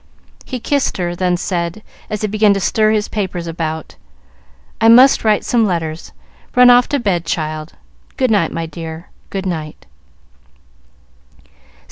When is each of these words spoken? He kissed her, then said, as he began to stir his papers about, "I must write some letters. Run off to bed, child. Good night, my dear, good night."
He 0.45 0.59
kissed 0.59 0.97
her, 0.97 1.15
then 1.15 1.37
said, 1.37 1.83
as 2.09 2.21
he 2.21 2.27
began 2.27 2.55
to 2.55 2.59
stir 2.59 2.89
his 2.89 3.07
papers 3.07 3.45
about, 3.45 3.97
"I 4.81 4.87
must 4.89 5.23
write 5.23 5.45
some 5.45 5.63
letters. 5.67 6.11
Run 6.55 6.71
off 6.71 6.89
to 6.89 6.99
bed, 6.99 7.23
child. 7.23 7.73
Good 8.17 8.31
night, 8.31 8.51
my 8.51 8.65
dear, 8.65 9.11
good 9.29 9.45
night." 9.45 9.85